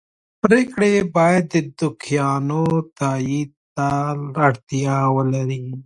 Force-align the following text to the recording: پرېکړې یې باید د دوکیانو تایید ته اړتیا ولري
پرېکړې 0.43 0.89
یې 0.95 1.03
باید 1.15 1.43
د 1.53 1.55
دوکیانو 1.79 2.63
تایید 2.99 3.51
ته 3.75 3.89
اړتیا 4.45 4.97
ولري 5.15 5.61